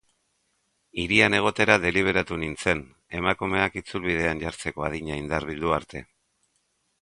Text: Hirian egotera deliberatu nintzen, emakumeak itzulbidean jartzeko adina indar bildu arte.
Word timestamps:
Hirian 1.01 1.35
egotera 1.39 1.75
deliberatu 1.83 2.37
nintzen, 2.43 2.81
emakumeak 3.19 3.77
itzulbidean 3.83 4.43
jartzeko 4.47 4.89
adina 4.89 5.21
indar 5.21 5.47
bildu 5.53 5.77
arte. 5.79 6.05